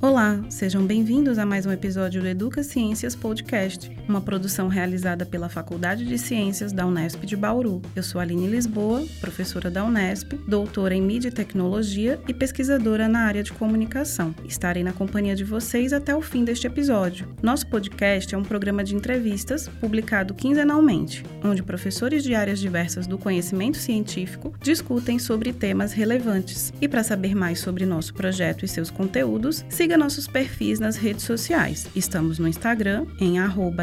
[0.00, 5.48] Olá, sejam bem-vindos a mais um episódio do Educa Ciências Podcast, uma produção realizada pela
[5.48, 7.82] Faculdade de Ciências da Unesp de Bauru.
[7.96, 13.22] Eu sou Aline Lisboa, professora da Unesp, doutora em Mídia e Tecnologia e pesquisadora na
[13.22, 14.32] área de comunicação.
[14.44, 17.26] Estarei na companhia de vocês até o fim deste episódio.
[17.42, 23.18] Nosso podcast é um programa de entrevistas publicado quinzenalmente, onde professores de áreas diversas do
[23.18, 26.72] conhecimento científico discutem sobre temas relevantes.
[26.80, 31.24] E para saber mais sobre nosso projeto e seus conteúdos, siga nossos perfis nas redes
[31.24, 31.86] sociais.
[31.94, 33.38] Estamos no Instagram, em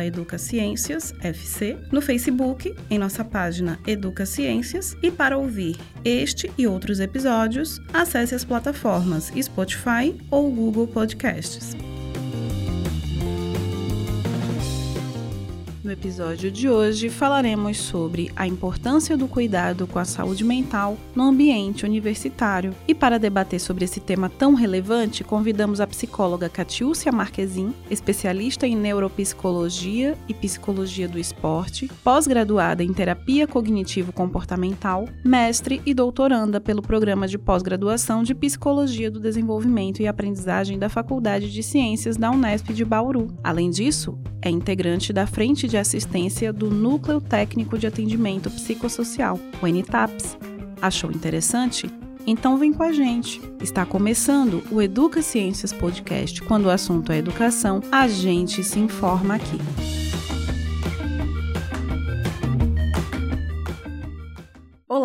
[0.06, 7.82] educaciênciasfc, no Facebook, em nossa página Educa Ciências, e para ouvir este e outros episódios,
[7.94, 11.76] acesse as plataformas Spotify ou Google Podcasts.
[15.86, 21.22] No episódio de hoje falaremos sobre a importância do cuidado com a saúde mental no
[21.22, 22.74] ambiente universitário.
[22.88, 28.76] E para debater sobre esse tema tão relevante, convidamos a psicóloga Catiúcia Marquezin, especialista em
[28.76, 37.38] neuropsicologia e psicologia do esporte, pós-graduada em terapia cognitivo-comportamental, mestre e doutoranda pelo programa de
[37.38, 43.28] pós-graduação de psicologia do desenvolvimento e aprendizagem da Faculdade de Ciências da Unesp de Bauru.
[43.44, 49.38] Além disso, é integrante da Frente de de Assistência do Núcleo Técnico de Atendimento Psicossocial,
[49.62, 50.38] o NTAPS.
[50.82, 51.90] Achou interessante?
[52.26, 53.42] Então vem com a gente.
[53.60, 56.42] Está começando o Educa Ciências Podcast.
[56.44, 60.05] Quando o assunto é educação, a gente se informa aqui.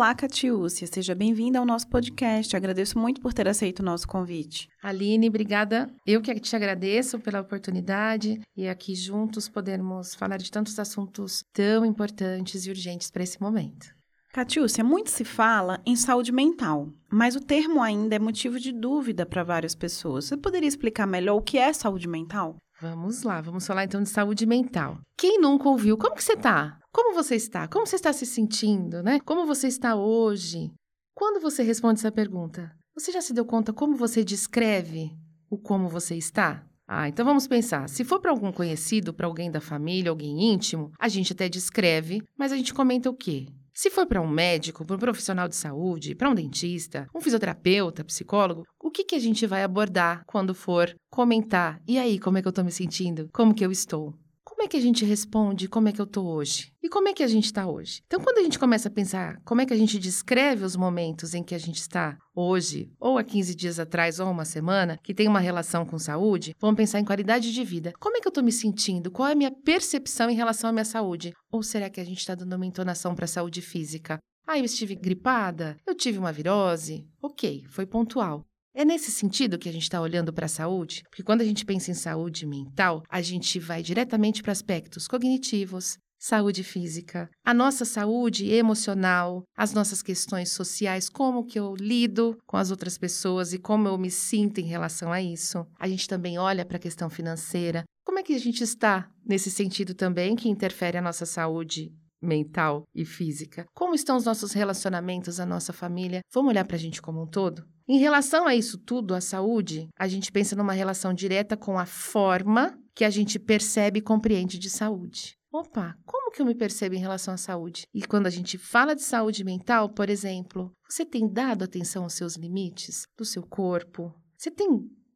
[0.01, 2.55] Olá, Catiúcia, seja bem-vinda ao nosso podcast.
[2.55, 4.67] Agradeço muito por ter aceito o nosso convite.
[4.81, 5.93] Aline, obrigada.
[6.07, 11.85] Eu que te agradeço pela oportunidade e aqui juntos podermos falar de tantos assuntos tão
[11.85, 13.93] importantes e urgentes para esse momento.
[14.33, 19.23] Catiúcia, muito se fala em saúde mental, mas o termo ainda é motivo de dúvida
[19.23, 20.25] para várias pessoas.
[20.25, 22.55] Você poderia explicar melhor o que é saúde mental?
[22.81, 24.97] Vamos lá, vamos falar então de saúde mental.
[25.15, 25.95] Quem nunca ouviu?
[25.95, 26.80] Como que você está?
[26.91, 27.67] Como você está?
[27.67, 29.19] Como você está se sentindo, né?
[29.21, 30.71] Como você está hoje?
[31.15, 35.11] Quando você responde essa pergunta, você já se deu conta como você descreve
[35.49, 36.65] o como você está?
[36.85, 37.87] Ah, então vamos pensar.
[37.87, 42.21] Se for para algum conhecido, para alguém da família, alguém íntimo, a gente até descreve,
[42.37, 43.47] mas a gente comenta o quê?
[43.73, 48.03] Se for para um médico, para um profissional de saúde, para um dentista, um fisioterapeuta,
[48.03, 51.81] psicólogo, o que, que a gente vai abordar quando for comentar?
[51.87, 53.29] E aí, como é que eu estou me sentindo?
[53.31, 54.13] Como que eu estou?
[54.61, 56.71] Como é que a gente responde como é que eu estou hoje?
[56.83, 58.03] E como é que a gente está hoje?
[58.05, 61.33] Então, quando a gente começa a pensar como é que a gente descreve os momentos
[61.33, 65.15] em que a gente está hoje, ou há 15 dias atrás, ou uma semana, que
[65.15, 67.91] tem uma relação com saúde, vamos pensar em qualidade de vida.
[67.99, 69.09] Como é que eu estou me sentindo?
[69.09, 71.33] Qual é a minha percepção em relação à minha saúde?
[71.51, 74.19] Ou será que a gente está dando uma entonação para a saúde física?
[74.45, 75.75] Ah, eu estive gripada?
[75.87, 77.07] Eu tive uma virose?
[77.19, 78.45] Ok, foi pontual.
[78.73, 81.03] É nesse sentido que a gente está olhando para a saúde?
[81.09, 85.97] Porque quando a gente pensa em saúde mental, a gente vai diretamente para aspectos cognitivos,
[86.17, 92.55] saúde física, a nossa saúde emocional, as nossas questões sociais, como que eu lido com
[92.55, 95.65] as outras pessoas e como eu me sinto em relação a isso.
[95.77, 97.83] A gente também olha para a questão financeira.
[98.05, 102.83] Como é que a gente está nesse sentido também que interfere a nossa saúde mental
[102.95, 103.65] e física?
[103.73, 106.21] Como estão os nossos relacionamentos, a nossa família?
[106.33, 107.65] Vamos olhar para a gente como um todo?
[107.91, 111.85] Em relação a isso tudo, a saúde, a gente pensa numa relação direta com a
[111.85, 115.35] forma que a gente percebe e compreende de saúde.
[115.51, 117.83] Opa, como que eu me percebo em relação à saúde?
[117.93, 122.13] E quando a gente fala de saúde mental, por exemplo, você tem dado atenção aos
[122.13, 124.15] seus limites do seu corpo?
[124.37, 124.69] Você tem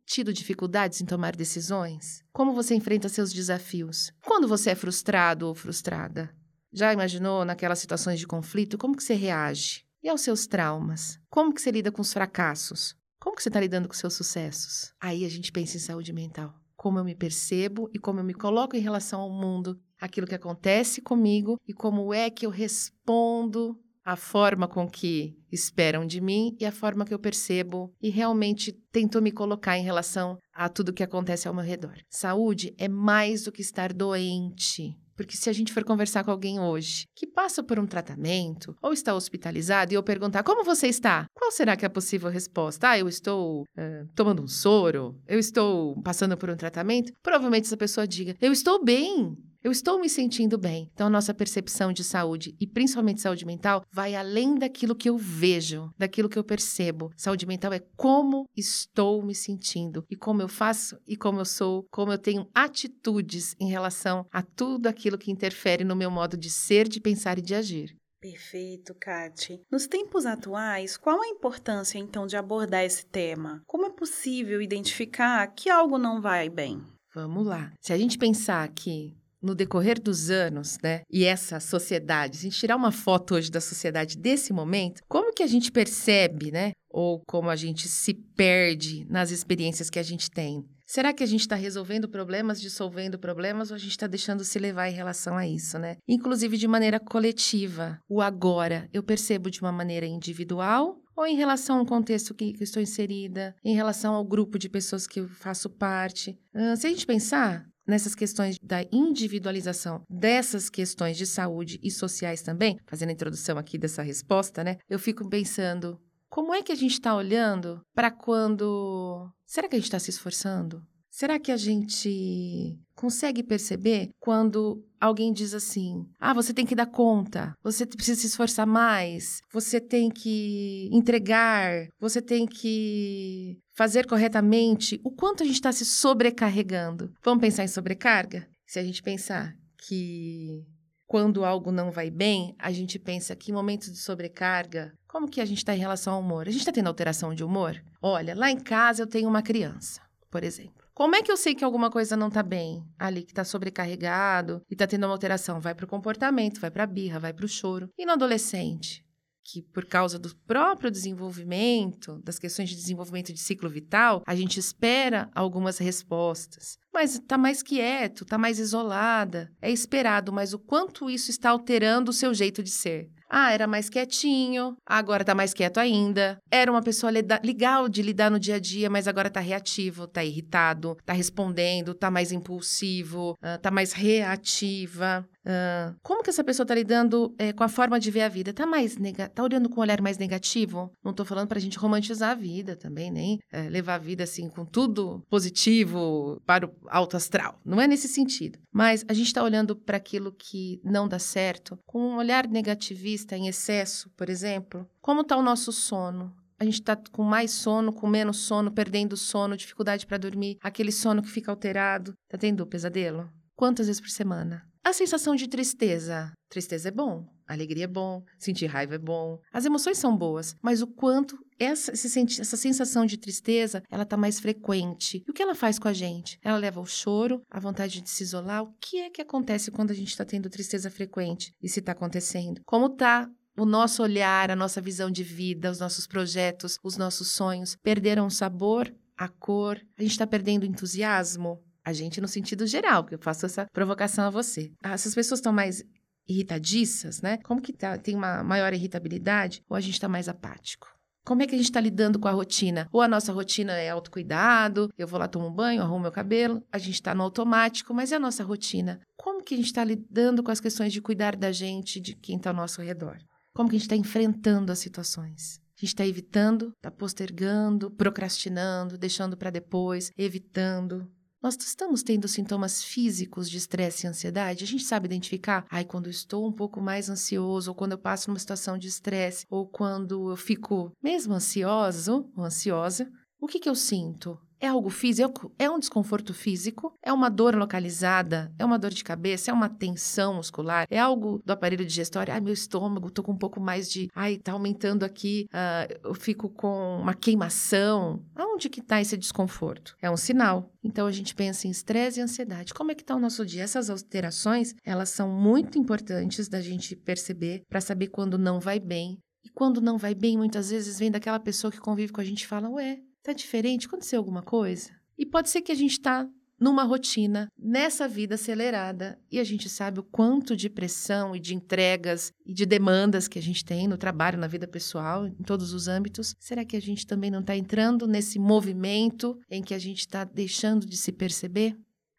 [0.06, 2.26] tido dificuldades em tomar decisões?
[2.34, 4.12] Como você enfrenta seus desafios?
[4.26, 6.30] Quando você é frustrado ou frustrada?
[6.74, 9.86] Já imaginou naquelas situações de conflito como que você reage?
[10.06, 11.20] E aos seus traumas?
[11.32, 12.96] Como que você lida com os fracassos?
[13.20, 14.94] Como que você está lidando com seus sucessos?
[15.02, 16.54] Aí a gente pensa em saúde mental.
[16.76, 20.36] Como eu me percebo e como eu me coloco em relação ao mundo, aquilo que
[20.36, 26.56] acontece comigo e como é que eu respondo a forma com que esperam de mim
[26.60, 30.94] e a forma que eu percebo e realmente tento me colocar em relação a tudo
[30.94, 31.96] que acontece ao meu redor.
[32.12, 34.96] Saúde é mais do que estar doente.
[35.16, 38.92] Porque se a gente for conversar com alguém hoje que passa por um tratamento ou
[38.92, 42.90] está hospitalizado e eu perguntar como você está, qual será que é a possível resposta?
[42.90, 47.14] Ah, eu estou uh, tomando um soro, eu estou passando por um tratamento.
[47.24, 49.38] Provavelmente essa pessoa diga: eu estou bem.
[49.66, 50.92] Eu estou me sentindo bem.
[50.94, 55.18] Então, a nossa percepção de saúde, e principalmente saúde mental, vai além daquilo que eu
[55.18, 57.12] vejo, daquilo que eu percebo.
[57.18, 61.84] Saúde mental é como estou me sentindo e como eu faço e como eu sou,
[61.90, 66.52] como eu tenho atitudes em relação a tudo aquilo que interfere no meu modo de
[66.52, 67.96] ser, de pensar e de agir.
[68.22, 69.60] Perfeito, Kate.
[69.72, 73.64] Nos tempos atuais, qual a importância então de abordar esse tema?
[73.66, 76.84] Como é possível identificar que algo não vai bem?
[77.16, 77.74] Vamos lá.
[77.82, 79.16] Se a gente pensar que
[79.46, 83.52] no decorrer dos anos, né, e essa sociedade, se a gente tirar uma foto hoje
[83.52, 88.14] da sociedade desse momento, como que a gente percebe, né, ou como a gente se
[88.14, 90.66] perde nas experiências que a gente tem?
[90.88, 94.60] Será que a gente está resolvendo problemas, dissolvendo problemas, ou a gente está deixando se
[94.60, 95.98] levar em relação a isso, né?
[96.08, 98.00] Inclusive de maneira coletiva.
[98.08, 102.64] O agora eu percebo de uma maneira individual ou em relação ao contexto que, que
[102.64, 106.38] estou inserida, em relação ao grupo de pessoas que eu faço parte.
[106.78, 112.78] Se a gente pensar, nessas questões da individualização dessas questões de saúde e sociais também,
[112.88, 114.78] fazendo a introdução aqui dessa resposta, né?
[114.90, 116.00] Eu fico pensando
[116.30, 119.30] como é que a gente está olhando para quando.
[119.46, 120.82] Será que a gente está se esforçando?
[121.16, 126.88] Será que a gente consegue perceber quando alguém diz assim: ah, você tem que dar
[126.88, 135.00] conta, você precisa se esforçar mais, você tem que entregar, você tem que fazer corretamente?
[135.06, 137.10] O quanto a gente está se sobrecarregando?
[137.24, 138.46] Vamos pensar em sobrecarga?
[138.68, 139.54] Se a gente pensar
[139.88, 140.66] que
[141.08, 145.40] quando algo não vai bem, a gente pensa que em momentos de sobrecarga, como que
[145.40, 146.46] a gente está em relação ao humor?
[146.46, 147.82] A gente está tendo alteração de humor?
[148.02, 150.85] Olha, lá em casa eu tenho uma criança, por exemplo.
[150.96, 154.62] Como é que eu sei que alguma coisa não está bem ali, que está sobrecarregado
[154.70, 155.60] e está tendo uma alteração?
[155.60, 157.90] Vai para o comportamento, vai para a birra, vai para o choro.
[157.98, 159.04] E no adolescente?
[159.48, 164.60] que por causa do próprio desenvolvimento, das questões de desenvolvimento de ciclo vital, a gente
[164.60, 166.80] espera algumas respostas.
[166.92, 169.52] Mas está mais quieto, está mais isolada.
[169.62, 173.12] É esperado, mas o quanto isso está alterando o seu jeito de ser.
[173.30, 176.38] Ah, era mais quietinho, agora tá mais quieto ainda.
[176.52, 180.24] Era uma pessoa legal de lidar no dia a dia, mas agora tá reativo, tá
[180.24, 185.28] irritado, tá respondendo, tá mais impulsivo, uh, tá mais reativa.
[185.46, 188.52] Uh, como que essa pessoa tá lidando é, com a forma de ver a vida?
[188.52, 188.98] Tá mais
[189.34, 190.92] tá olhando com um olhar mais negativo?
[191.04, 194.50] Não tô falando pra gente romantizar a vida também, nem é, levar a vida assim
[194.50, 197.60] com tudo positivo para o alto astral.
[197.64, 198.58] Não é nesse sentido.
[198.74, 203.38] Mas a gente tá olhando para aquilo que não dá certo com um olhar negativista
[203.38, 204.88] em excesso, por exemplo.
[205.00, 206.34] Como tá o nosso sono?
[206.58, 210.92] a gente está com mais sono, com menos sono, perdendo sono, dificuldade para dormir, aquele
[210.92, 212.14] sono que fica alterado.
[212.30, 213.30] Tá tendo pesadelo?
[213.56, 214.66] Quantas vezes por semana?
[214.86, 216.32] A sensação de tristeza.
[216.48, 219.40] Tristeza é bom, alegria é bom, sentir raiva é bom.
[219.52, 224.40] As emoções são boas, mas o quanto essa, essa sensação de tristeza, ela está mais
[224.40, 225.24] frequente.
[225.28, 226.38] E o que ela faz com a gente?
[226.44, 228.62] Ela leva ao choro, a vontade de se isolar.
[228.62, 231.52] O que é que acontece quando a gente está tendo tristeza frequente?
[231.60, 232.62] E se está acontecendo?
[232.64, 233.28] Como está
[233.58, 238.28] o nosso olhar, a nossa visão de vida, os nossos projetos, os nossos sonhos perderam
[238.28, 239.82] o sabor, a cor?
[239.98, 241.60] A gente está perdendo o entusiasmo?
[241.86, 244.72] A gente no sentido geral, porque eu faço essa provocação a você.
[244.84, 245.84] Ah, se as pessoas estão mais
[246.28, 247.38] irritadiças, né?
[247.38, 250.88] Como que tá, tem uma maior irritabilidade ou a gente está mais apático?
[251.24, 252.88] Como é que a gente está lidando com a rotina?
[252.92, 256.64] Ou a nossa rotina é autocuidado, eu vou lá tomar um banho, arrumo meu cabelo,
[256.72, 259.00] a gente está no automático, mas e a nossa rotina?
[259.18, 262.38] Como que a gente está lidando com as questões de cuidar da gente, de quem
[262.38, 263.18] está ao nosso redor?
[263.56, 265.60] Como que a gente está enfrentando as situações?
[265.78, 271.12] A gente está evitando, está postergando, procrastinando, deixando para depois, evitando.
[271.46, 274.64] Nós estamos tendo sintomas físicos de estresse e ansiedade?
[274.64, 275.64] A gente sabe identificar?
[275.70, 278.88] Ai, quando eu estou um pouco mais ansioso, ou quando eu passo numa situação de
[278.88, 283.08] estresse, ou quando eu fico mesmo ansioso ou ansiosa,
[283.40, 284.40] o que, que eu sinto?
[284.60, 285.54] É algo físico?
[285.60, 286.94] É um desconforto físico?
[287.04, 288.54] É uma dor localizada?
[288.58, 289.52] É uma dor de cabeça?
[289.52, 290.88] É uma tensão muscular?
[290.90, 292.34] É algo do aparelho digestório?
[292.34, 294.10] Ai, meu estômago, tô com um pouco mais de.
[294.16, 298.24] Ai, tá aumentando aqui, uh, eu fico com uma queimação.
[298.36, 299.96] Aonde que tá esse desconforto?
[300.02, 300.72] É um sinal.
[300.84, 302.74] Então a gente pensa em estresse e ansiedade.
[302.74, 303.64] Como é que tá o nosso dia?
[303.64, 309.18] Essas alterações, elas são muito importantes da gente perceber para saber quando não vai bem.
[309.44, 312.42] E quando não vai bem, muitas vezes vem daquela pessoa que convive com a gente
[312.42, 313.88] e fala: Ué, Tá diferente?
[313.88, 314.92] Aconteceu alguma coisa?
[315.18, 316.30] E pode ser que a gente está
[316.60, 321.56] numa rotina, nessa vida acelerada, e a gente sabe o quanto de pressão e de
[321.56, 325.74] entregas e de demandas que a gente tem no trabalho, na vida pessoal, em todos
[325.74, 326.36] os âmbitos.
[326.40, 330.24] Será que a gente também não está entrando nesse movimento em que a gente está
[330.24, 331.76] deixando de se perceber?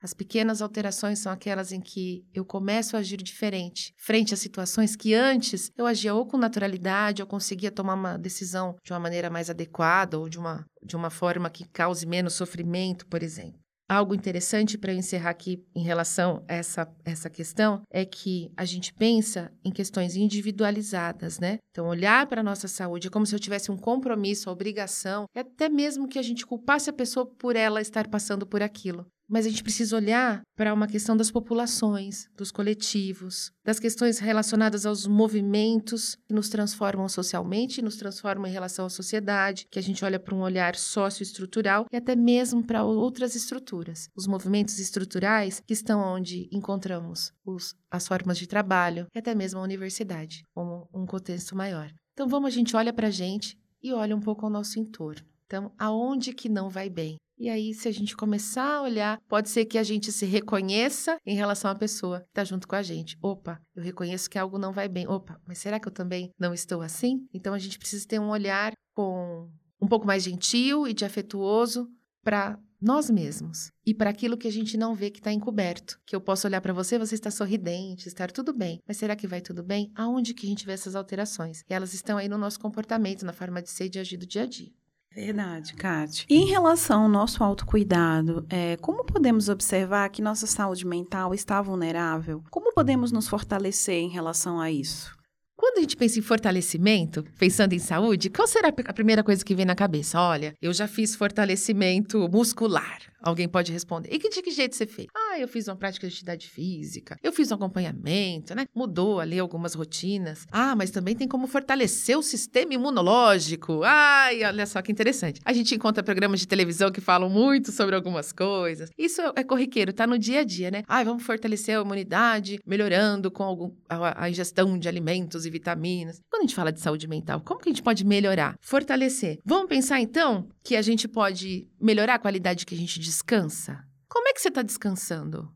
[0.07, 4.95] As pequenas alterações são aquelas em que eu começo a agir diferente, frente a situações
[4.95, 9.29] que antes eu agia ou com naturalidade, ou conseguia tomar uma decisão de uma maneira
[9.29, 13.59] mais adequada ou de uma, de uma forma que cause menos sofrimento, por exemplo.
[13.89, 18.65] Algo interessante para eu encerrar aqui em relação a essa, essa questão é que a
[18.65, 21.59] gente pensa em questões individualizadas, né?
[21.73, 25.27] Então, olhar para a nossa saúde é como se eu tivesse um compromisso, a obrigação,
[25.35, 29.05] até mesmo que a gente culpasse a pessoa por ela estar passando por aquilo.
[29.29, 34.87] Mas a gente precisa olhar para uma questão das populações, dos coletivos, das questões relacionadas
[34.87, 40.05] aos movimentos que nos transformam socialmente, nos transformam em relação à sociedade, que a gente
[40.05, 44.09] olha para um olhar socioestrutural e até mesmo para outras estruturas.
[44.17, 49.61] Os movimentos estruturais que estão onde encontramos os, as formas de trabalho e até mesmo
[49.61, 51.91] a universidade, como um contexto maior.
[52.13, 55.27] Então vamos, a gente olha para a gente e olha um pouco ao nosso entorno.
[55.47, 57.17] Então, aonde que não vai bem?
[57.39, 61.19] E aí, se a gente começar a olhar, pode ser que a gente se reconheça
[61.25, 63.17] em relação à pessoa que está junto com a gente.
[63.21, 65.07] Opa, eu reconheço que algo não vai bem.
[65.07, 67.27] Opa, mas será que eu também não estou assim?
[67.35, 69.51] Então a gente precisa ter um olhar com
[69.81, 71.87] um pouco mais gentil e de afetuoso
[72.23, 75.99] para nós mesmos e para aquilo que a gente não vê que está encoberto.
[76.07, 78.81] Que eu posso olhar para você, você está sorridente, estar tudo bem.
[78.87, 79.91] Mas será que vai tudo bem?
[79.95, 81.63] Aonde que a gente vê essas alterações?
[81.69, 84.27] E elas estão aí no nosso comportamento, na forma de ser e de agir do
[84.27, 84.71] dia a dia.
[85.17, 86.27] Verdade, Kátia.
[86.29, 91.63] E em relação ao nosso autocuidado, é, como podemos observar que nossa saúde mental está
[91.63, 92.45] vulnerável?
[92.51, 95.17] Como podemos nos fortalecer em relação a isso?
[95.57, 99.55] Quando a gente pensa em fortalecimento, pensando em saúde, qual será a primeira coisa que
[99.55, 100.21] vem na cabeça?
[100.21, 102.99] Olha, eu já fiz fortalecimento muscular.
[103.27, 104.09] Alguém pode responder.
[104.13, 105.09] E que de que jeito você fez?
[105.13, 108.67] Ah, eu fiz uma prática de atividade física, eu fiz um acompanhamento, né?
[108.73, 110.47] Mudou ali algumas rotinas.
[110.53, 113.83] Ah, mas também tem como fortalecer o sistema imunológico.
[113.83, 115.41] Ai, olha só que interessante.
[115.45, 118.91] A gente encontra programas de televisão que falam muito sobre algumas coisas.
[118.97, 120.85] Isso é corriqueiro, tá no dia a dia, né?
[120.87, 126.21] Ah, vamos fortalecer a imunidade, melhorando com algum, a, a ingestão de alimentos e vitaminas.
[126.31, 128.57] Quando a gente fala de saúde mental, como que a gente pode melhorar?
[128.61, 129.41] Fortalecer.
[129.45, 133.85] Vamos pensar então que a gente pode melhorar a qualidade que a gente descansa?
[134.09, 135.43] Como é que você está descansando?
[135.43, 135.49] O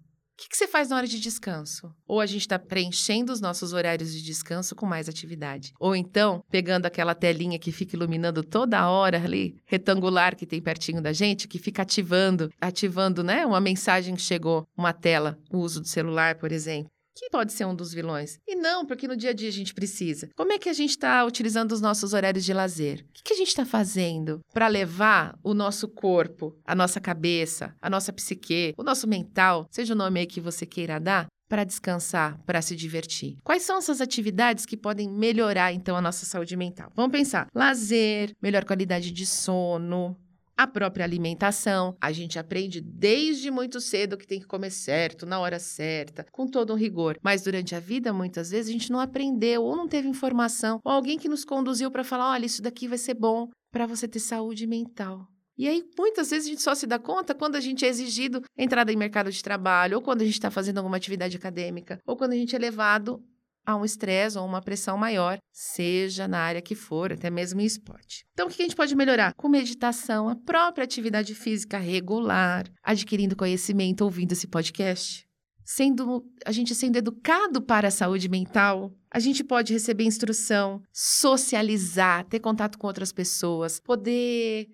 [0.42, 1.92] que, que, você faz na hora de descanso?
[2.06, 5.72] Ou a gente está preenchendo os nossos horários de descanso com mais atividade.
[5.80, 11.02] Ou então, pegando aquela telinha que fica iluminando toda hora ali, retangular que tem pertinho
[11.02, 13.44] da gente, que fica ativando, ativando, né?
[13.44, 16.88] Uma mensagem que chegou, uma tela, o uso do celular, por exemplo
[17.20, 18.38] que pode ser um dos vilões.
[18.48, 20.30] E não, porque no dia a dia a gente precisa.
[20.34, 23.04] Como é que a gente está utilizando os nossos horários de lazer?
[23.10, 27.76] O que, que a gente está fazendo para levar o nosso corpo, a nossa cabeça,
[27.80, 31.64] a nossa psique, o nosso mental, seja o nome aí que você queira dar, para
[31.64, 33.36] descansar, para se divertir?
[33.42, 36.90] Quais são essas atividades que podem melhorar então a nossa saúde mental?
[36.94, 40.16] Vamos pensar: lazer, melhor qualidade de sono,
[40.60, 41.96] a própria alimentação.
[41.98, 46.46] A gente aprende desde muito cedo que tem que comer certo, na hora certa, com
[46.46, 47.18] todo um rigor.
[47.22, 50.92] Mas durante a vida, muitas vezes, a gente não aprendeu ou não teve informação, ou
[50.92, 54.20] alguém que nos conduziu para falar: olha, isso daqui vai ser bom para você ter
[54.20, 55.26] saúde mental.
[55.56, 58.42] E aí, muitas vezes, a gente só se dá conta quando a gente é exigido
[58.56, 62.16] entrada em mercado de trabalho, ou quando a gente está fazendo alguma atividade acadêmica, ou
[62.16, 63.22] quando a gente é levado
[63.70, 67.64] a um estresse ou uma pressão maior, seja na área que for, até mesmo em
[67.64, 68.24] esporte.
[68.32, 69.34] Então, o que a gente pode melhorar?
[69.34, 75.26] Com meditação, a própria atividade física regular, adquirindo conhecimento, ouvindo esse podcast.
[75.64, 82.24] Sendo a gente sendo educado para a saúde mental, a gente pode receber instrução, socializar,
[82.24, 84.68] ter contato com outras pessoas, poder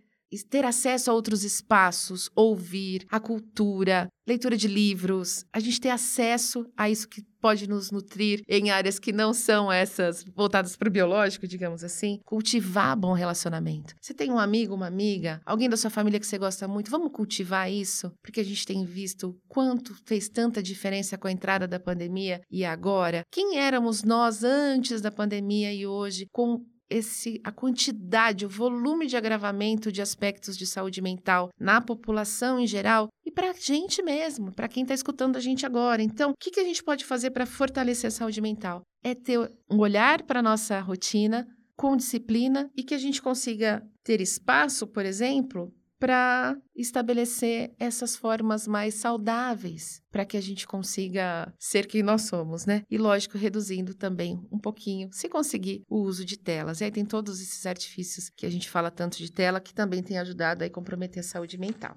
[0.49, 6.67] ter acesso a outros espaços, ouvir a cultura, leitura de livros, a gente ter acesso
[6.77, 10.91] a isso que pode nos nutrir em áreas que não são essas voltadas para o
[10.91, 13.95] biológico, digamos assim, cultivar bom relacionamento.
[14.01, 17.13] Você tem um amigo, uma amiga, alguém da sua família que você gosta muito, vamos
[17.13, 21.79] cultivar isso, porque a gente tem visto quanto fez tanta diferença com a entrada da
[21.79, 23.23] pandemia e agora.
[23.31, 29.17] Quem éramos nós antes da pandemia e hoje com esse a quantidade, o volume de
[29.17, 34.53] agravamento de aspectos de saúde mental na população em geral e para a gente mesmo,
[34.53, 36.03] para quem está escutando a gente agora.
[36.03, 38.83] Então, o que, que a gente pode fazer para fortalecer a saúde mental?
[39.05, 39.39] É ter
[39.71, 44.87] um olhar para a nossa rotina com disciplina e que a gente consiga ter espaço,
[44.87, 52.03] por exemplo, para estabelecer essas formas mais saudáveis para que a gente consiga ser quem
[52.03, 52.83] nós somos, né?
[52.91, 56.81] E lógico, reduzindo também um pouquinho, se conseguir, o uso de telas.
[56.81, 60.03] E aí tem todos esses artifícios que a gente fala tanto de tela que também
[60.03, 61.97] tem ajudado a comprometer a saúde mental.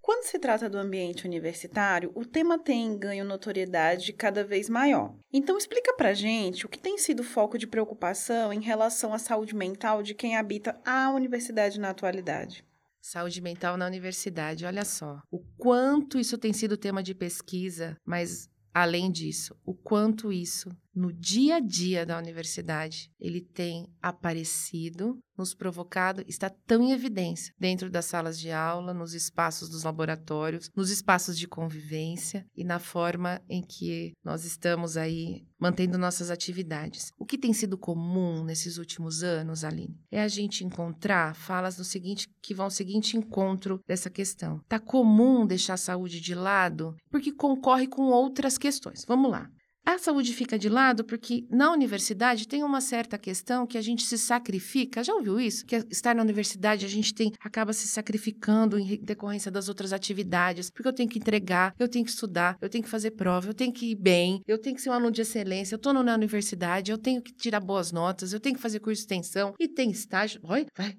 [0.00, 5.14] Quando se trata do ambiente universitário, o tema tem ganho notoriedade cada vez maior.
[5.32, 9.54] Então explica pra gente o que tem sido foco de preocupação em relação à saúde
[9.54, 12.64] mental de quem habita a universidade na atualidade.
[13.00, 15.20] Saúde mental na universidade, olha só.
[15.30, 21.12] O quanto isso tem sido tema de pesquisa, mas além disso, o quanto isso no
[21.12, 27.90] dia a dia da universidade, ele tem aparecido, nos provocado, está tão em evidência dentro
[27.90, 33.40] das salas de aula, nos espaços dos laboratórios, nos espaços de convivência e na forma
[33.48, 37.10] em que nós estamos aí mantendo nossas atividades.
[37.18, 41.84] O que tem sido comum nesses últimos anos, Aline, é a gente encontrar falas no
[41.84, 44.60] seguinte que vão ao seguinte encontro dessa questão.
[44.68, 49.04] Tá comum deixar a saúde de lado porque concorre com outras questões.
[49.06, 49.48] Vamos lá.
[49.84, 54.04] A saúde fica de lado porque na universidade tem uma certa questão que a gente
[54.04, 55.02] se sacrifica.
[55.02, 55.64] Já ouviu isso?
[55.64, 60.70] Que estar na universidade a gente tem acaba se sacrificando em decorrência das outras atividades,
[60.70, 63.54] porque eu tenho que entregar, eu tenho que estudar, eu tenho que fazer prova, eu
[63.54, 66.14] tenho que ir bem, eu tenho que ser um aluno de excelência, eu estou na
[66.14, 69.66] universidade, eu tenho que tirar boas notas, eu tenho que fazer curso de extensão e
[69.66, 70.40] tem estágio.
[70.44, 70.96] Oi, vai.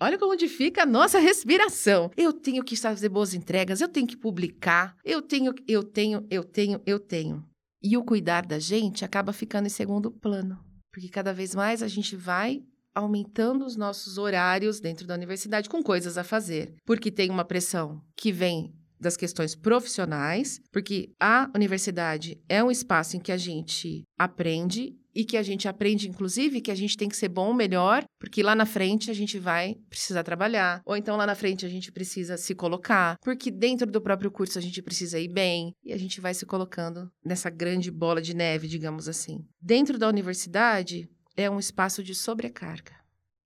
[0.00, 2.10] Olha como fica a nossa respiração.
[2.16, 6.44] Eu tenho que fazer boas entregas, eu tenho que publicar, eu tenho, eu tenho, eu
[6.44, 7.44] tenho, eu tenho.
[7.82, 10.58] E o cuidar da gente acaba ficando em segundo plano,
[10.92, 12.62] porque cada vez mais a gente vai
[12.94, 18.02] aumentando os nossos horários dentro da universidade com coisas a fazer, porque tem uma pressão
[18.16, 24.04] que vem das questões profissionais, porque a universidade é um espaço em que a gente
[24.18, 28.04] aprende e que a gente aprende, inclusive, que a gente tem que ser bom, melhor,
[28.20, 31.68] porque lá na frente a gente vai precisar trabalhar, ou então lá na frente a
[31.68, 35.92] gente precisa se colocar, porque dentro do próprio curso a gente precisa ir bem, e
[35.92, 39.44] a gente vai se colocando nessa grande bola de neve, digamos assim.
[39.60, 42.92] Dentro da universidade é um espaço de sobrecarga.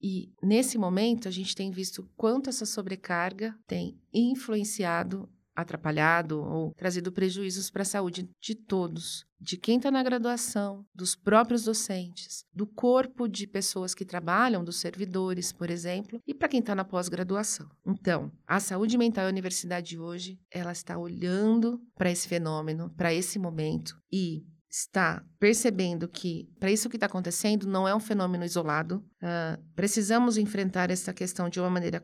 [0.03, 7.13] E nesse momento a gente tem visto quanto essa sobrecarga tem influenciado atrapalhado ou trazido
[7.13, 12.67] prejuízos para a saúde de todos, de quem está na graduação, dos próprios docentes, do
[12.67, 17.69] corpo de pessoas que trabalham, dos servidores, por exemplo, e para quem está na pós-graduação.
[17.87, 23.13] Então, a saúde mental e a universidade hoje, ela está olhando para esse fenômeno, para
[23.13, 28.45] esse momento e está percebendo que, para isso que está acontecendo, não é um fenômeno
[28.45, 29.05] isolado.
[29.23, 32.03] Uh, precisamos enfrentar essa questão de uma maneira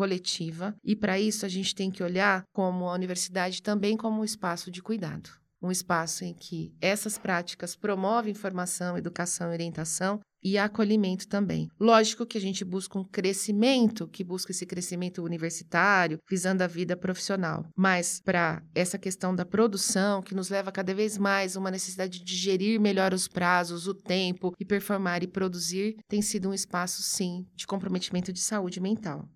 [0.00, 4.24] coletiva, e para isso a gente tem que olhar como a universidade também como um
[4.24, 5.28] espaço de cuidado.
[5.62, 11.68] Um espaço em que essas práticas promovem formação, educação e orientação e acolhimento também.
[11.78, 16.96] Lógico que a gente busca um crescimento, que busca esse crescimento universitário, visando a vida
[16.96, 17.66] profissional.
[17.76, 22.34] Mas para essa questão da produção, que nos leva cada vez mais uma necessidade de
[22.34, 27.46] gerir melhor os prazos, o tempo e performar e produzir, tem sido um espaço, sim,
[27.54, 29.28] de comprometimento de saúde mental.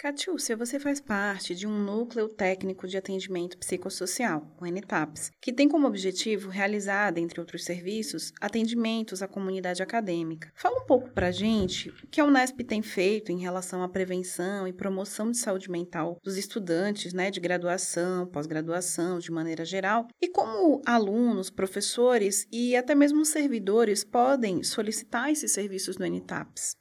[0.00, 5.68] Catiúcia, você faz parte de um núcleo técnico de atendimento psicossocial, o NTAPS, que tem
[5.68, 10.52] como objetivo realizar, dentre outros serviços, atendimentos à comunidade acadêmica.
[10.54, 13.88] Fala um pouco para a gente o que a Unesp tem feito em relação à
[13.88, 20.06] prevenção e promoção de saúde mental dos estudantes né, de graduação, pós-graduação, de maneira geral,
[20.22, 26.76] e como alunos, professores e até mesmo servidores podem solicitar esses serviços no NTAPS.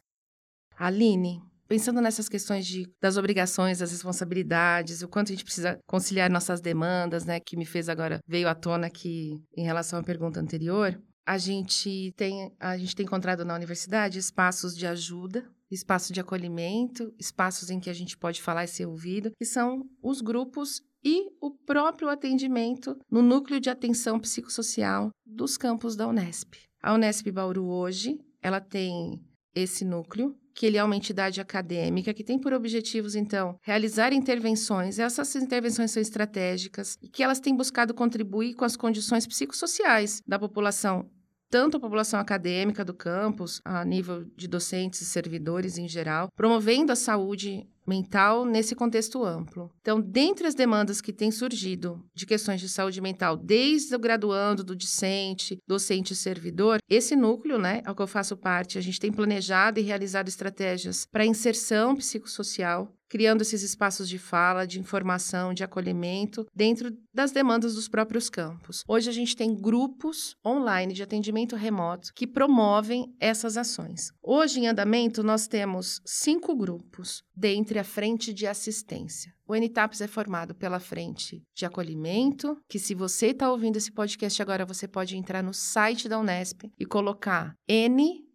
[0.77, 6.29] Aline, pensando nessas questões de, das obrigações, das responsabilidades, o quanto a gente precisa conciliar
[6.29, 10.39] nossas demandas, né, que me fez agora, veio à tona aqui em relação à pergunta
[10.39, 16.21] anterior, a gente tem, a gente tem encontrado na universidade espaços de ajuda, espaços de
[16.21, 20.81] acolhimento, espaços em que a gente pode falar e ser ouvido, que são os grupos
[21.03, 26.55] e o próprio atendimento no núcleo de atenção psicossocial dos campos da Unesp.
[26.81, 29.21] A Unesp Bauru hoje, ela tem
[29.53, 34.97] esse núcleo que ele é uma entidade acadêmica que tem por objetivos, então, realizar intervenções.
[34.97, 40.39] Essas intervenções são estratégicas e que elas têm buscado contribuir com as condições psicossociais da
[40.39, 41.07] população
[41.49, 46.91] tanto a população acadêmica do campus, a nível de docentes e servidores em geral, promovendo
[46.91, 49.71] a saúde mental nesse contexto amplo.
[49.81, 54.63] Então, dentre as demandas que têm surgido de questões de saúde mental, desde o graduando,
[54.63, 58.99] do discente, docente e servidor, esse núcleo, né, ao que eu faço parte, a gente
[58.99, 65.53] tem planejado e realizado estratégias para inserção psicossocial criando esses espaços de fala, de informação,
[65.53, 68.83] de acolhimento dentro das demandas dos próprios campos.
[68.87, 74.11] Hoje a gente tem grupos online de atendimento remoto que promovem essas ações.
[74.21, 79.31] Hoje em andamento nós temos cinco grupos dentre a frente de assistência.
[79.47, 84.41] O NTAPS é formado pela frente de acolhimento, que se você está ouvindo esse podcast
[84.41, 88.27] agora, você pode entrar no site da Unesp e colocar NTAPS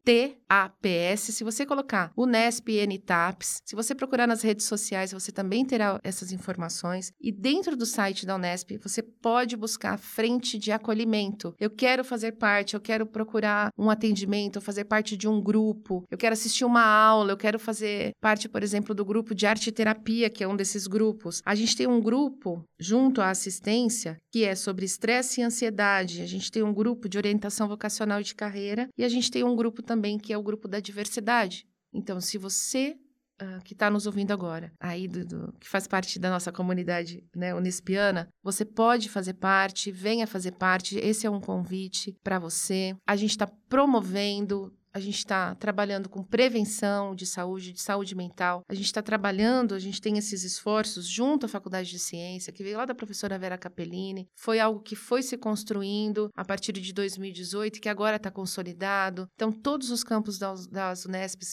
[0.52, 1.34] APS.
[1.34, 6.30] Se você colocar Unesp NTAPS, se você procurar nas redes sociais, você também terá essas
[6.30, 7.12] informações.
[7.20, 11.54] E dentro do site da Unesp, você pode buscar a frente de acolhimento.
[11.58, 16.18] Eu quero fazer parte, eu quero procurar um atendimento, fazer parte de um grupo, eu
[16.18, 20.28] quero assistir uma aula, eu quero fazer parte, por exemplo, do grupo de arte terapia,
[20.28, 21.40] que é um desses grupos.
[21.46, 26.20] A gente tem um grupo junto à assistência que é sobre estresse e ansiedade.
[26.22, 29.56] A gente tem um grupo de orientação vocacional de carreira e a gente tem um
[29.56, 31.66] grupo também que é o grupo da diversidade.
[31.92, 32.96] Então, se você
[33.40, 37.24] uh, que está nos ouvindo agora, aí do, do, que faz parte da nossa comunidade
[37.34, 40.98] né, unispiana, você pode fazer parte, venha fazer parte.
[40.98, 42.94] Esse é um convite para você.
[43.06, 48.62] A gente está promovendo a gente está trabalhando com prevenção de saúde, de saúde mental.
[48.68, 52.62] A gente está trabalhando, a gente tem esses esforços junto à Faculdade de Ciência, que
[52.62, 54.28] veio lá da professora Vera Capellini.
[54.36, 59.26] Foi algo que foi se construindo a partir de 2018, que agora está consolidado.
[59.34, 61.06] Então, todos os campos das, das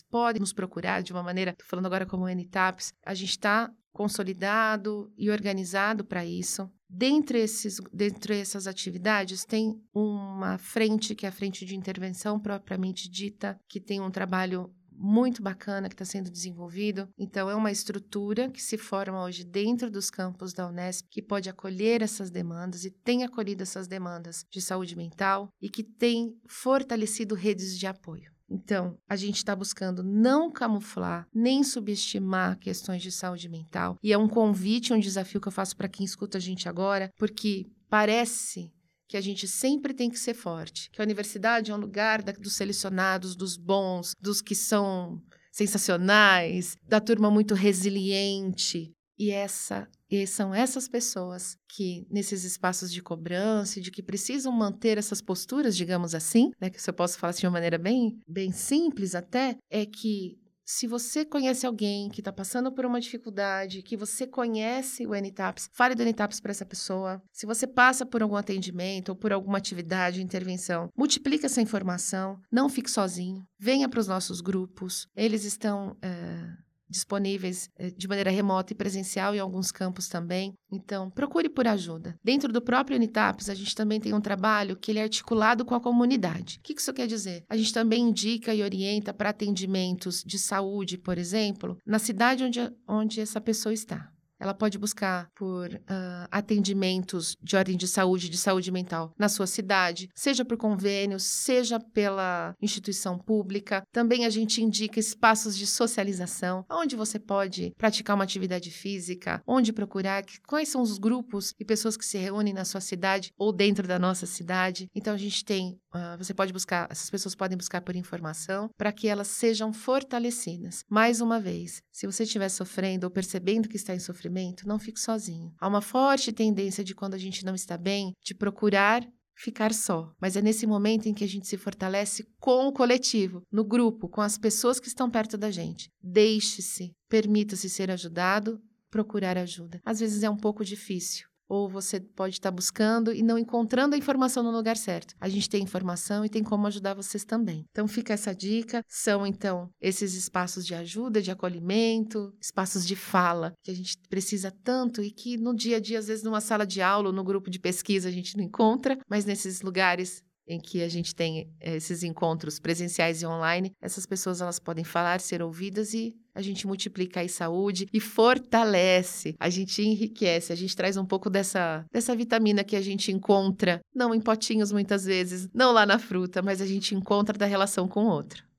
[0.10, 5.12] podem nos procurar de uma maneira, estou falando agora como NTAPS, a gente está consolidado
[5.17, 6.69] e organizado para isso.
[6.89, 13.10] Dentre, esses, dentre essas atividades, tem uma frente, que é a frente de intervenção propriamente
[13.10, 17.08] dita, que tem um trabalho muito bacana que está sendo desenvolvido.
[17.17, 21.49] Então, é uma estrutura que se forma hoje dentro dos campos da Unesp, que pode
[21.49, 27.34] acolher essas demandas e tem acolhido essas demandas de saúde mental e que tem fortalecido
[27.34, 28.38] redes de apoio.
[28.49, 33.97] Então, a gente está buscando não camuflar nem subestimar questões de saúde mental.
[34.01, 37.12] E é um convite, um desafio que eu faço para quem escuta a gente agora,
[37.17, 38.71] porque parece
[39.07, 42.31] que a gente sempre tem que ser forte, que a universidade é um lugar da,
[42.31, 45.19] dos selecionados, dos bons, dos que são
[45.51, 48.91] sensacionais, da turma muito resiliente.
[49.17, 54.98] E essa e são essas pessoas que, nesses espaços de cobrança de que precisam manter
[54.98, 58.17] essas posturas, digamos assim, né, que se eu posso falar assim de uma maneira bem,
[58.28, 63.82] bem simples até, é que se você conhece alguém que está passando por uma dificuldade,
[63.82, 67.19] que você conhece o NTAPS, fale do NTAPS para essa pessoa.
[67.34, 72.39] Se você passa por algum atendimento ou por alguma atividade, intervenção, multiplique essa informação.
[72.52, 73.43] Não fique sozinho.
[73.60, 75.08] Venha para os nossos grupos.
[75.15, 75.98] Eles estão.
[76.04, 80.54] É disponíveis eh, de maneira remota e presencial em alguns campos também.
[80.71, 82.15] Então, procure por ajuda.
[82.23, 85.75] Dentro do próprio Unitaps, a gente também tem um trabalho que ele é articulado com
[85.75, 86.58] a comunidade.
[86.60, 87.43] O que isso quer dizer?
[87.49, 92.60] A gente também indica e orienta para atendimentos de saúde, por exemplo, na cidade onde,
[92.88, 94.10] onde essa pessoa está.
[94.39, 99.45] Ela pode buscar por uh, atendimentos de ordem de saúde, de saúde mental, na sua
[99.45, 103.84] cidade, seja por convênio, seja pela instituição pública.
[103.91, 109.73] Também a gente indica espaços de socialização, onde você pode praticar uma atividade física, onde
[109.73, 113.88] procurar, quais são os grupos e pessoas que se reúnem na sua cidade ou dentro
[113.88, 114.88] da nossa cidade.
[114.95, 118.91] Então a gente tem, uh, você pode buscar, essas pessoas podem buscar por informação para
[118.91, 120.84] que elas sejam fortalecidas.
[120.89, 124.80] Mais uma vez, se você estiver sofrendo ou percebendo que está em sofrimento, sofrimento, não
[124.80, 125.54] fique sozinho.
[125.60, 130.13] Há uma forte tendência de quando a gente não está bem, de procurar ficar só.
[130.19, 134.10] Mas é nesse momento em que a gente se fortalece com o coletivo, no grupo,
[134.10, 135.89] com as pessoas que estão perto da gente.
[136.04, 139.80] Deixe-se, permita-se ser ajudado, procurar ajuda.
[139.86, 143.97] Às vezes é um pouco difícil, ou você pode estar buscando e não encontrando a
[143.97, 145.15] informação no lugar certo.
[145.19, 147.65] A gente tem informação e tem como ajudar vocês também.
[147.71, 148.83] Então fica essa dica.
[148.88, 154.53] São então esses espaços de ajuda, de acolhimento, espaços de fala que a gente precisa
[154.63, 157.23] tanto e que no dia a dia, às vezes numa sala de aula ou no
[157.23, 161.47] grupo de pesquisa a gente não encontra, mas nesses lugares em que a gente tem
[161.59, 166.41] eh, esses encontros presenciais e online, essas pessoas elas podem falar, ser ouvidas e a
[166.41, 171.85] gente multiplica aí saúde e fortalece, a gente enriquece, a gente traz um pouco dessa,
[171.91, 176.41] dessa vitamina que a gente encontra, não em potinhos muitas vezes, não lá na fruta,
[176.41, 178.49] mas a gente encontra da relação com o outro.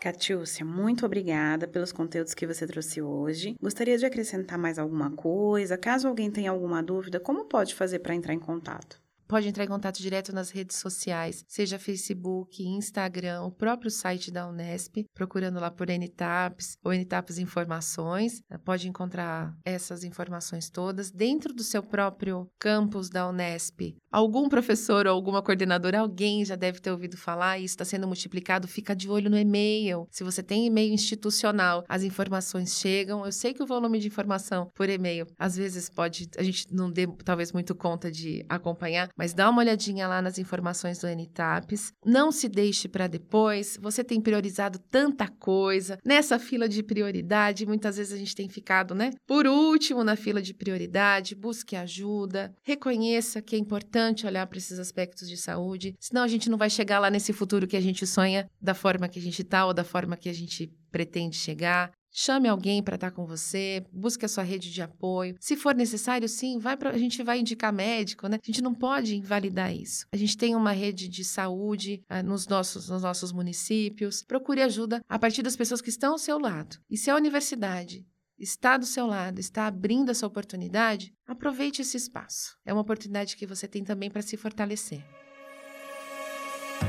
[0.00, 3.54] Catiúcia, muito obrigada pelos conteúdos que você trouxe hoje.
[3.60, 5.76] Gostaria de acrescentar mais alguma coisa?
[5.76, 8.98] Caso alguém tenha alguma dúvida, como pode fazer para entrar em contato?
[9.30, 14.48] Pode entrar em contato direto nas redes sociais, seja Facebook, Instagram, o próprio site da
[14.48, 18.42] Unesp, procurando lá por NTAPS ou NTAPS Informações.
[18.64, 23.94] Pode encontrar essas informações todas dentro do seu próprio campus da Unesp.
[24.10, 28.66] Algum professor ou alguma coordenadora, alguém já deve ter ouvido falar, isso está sendo multiplicado.
[28.66, 30.08] Fica de olho no e-mail.
[30.10, 33.24] Se você tem e-mail institucional, as informações chegam.
[33.24, 36.90] Eu sei que o volume de informação por e-mail, às vezes pode, a gente não
[36.90, 41.92] dê talvez muito conta de acompanhar, mas dá uma olhadinha lá nas informações do NTAPS.
[42.06, 43.78] Não se deixe para depois.
[43.82, 45.98] Você tem priorizado tanta coisa.
[46.02, 49.10] Nessa fila de prioridade, muitas vezes a gente tem ficado, né?
[49.26, 54.78] Por último na fila de prioridade, busque ajuda, reconheça que é importante olhar para esses
[54.78, 58.06] aspectos de saúde, senão a gente não vai chegar lá nesse futuro que a gente
[58.06, 61.92] sonha da forma que a gente está ou da forma que a gente pretende chegar.
[62.12, 65.36] Chame alguém para estar com você, busque a sua rede de apoio.
[65.40, 68.38] Se for necessário, sim, vai pra, a gente vai indicar médico, né?
[68.42, 70.06] A gente não pode invalidar isso.
[70.12, 74.22] A gente tem uma rede de saúde ah, nos, nossos, nos nossos municípios.
[74.22, 76.78] Procure ajuda a partir das pessoas que estão ao seu lado.
[76.90, 78.04] E se a universidade
[78.38, 82.56] está do seu lado, está abrindo essa oportunidade, aproveite esse espaço.
[82.64, 85.04] É uma oportunidade que você tem também para se fortalecer.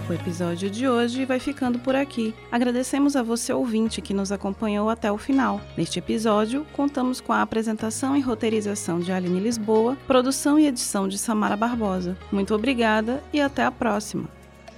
[0.09, 2.33] O episódio de hoje vai ficando por aqui.
[2.51, 5.61] Agradecemos a você ouvinte que nos acompanhou até o final.
[5.77, 11.17] Neste episódio, contamos com a apresentação e roteirização de Aline Lisboa, produção e edição de
[11.17, 12.17] Samara Barbosa.
[12.31, 14.27] Muito obrigada e até a próxima.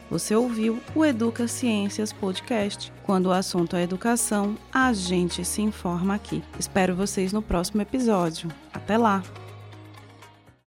[0.10, 2.94] Você ouviu o Educa Ciências Podcast.
[3.04, 6.44] Quando o assunto é educação, a gente se informa aqui.
[6.60, 8.48] Espero vocês no próximo episódio.
[8.72, 9.24] Até lá!